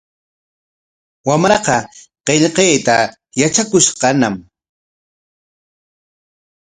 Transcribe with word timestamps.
Wamraaqa 1.27 1.75
qillqayta 2.25 2.95
yatrakushqañam. 3.39 4.35